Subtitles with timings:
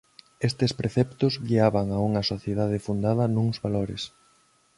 [0.49, 4.01] Estes preceptos guiaban a unha sociedade fundada nuns valores.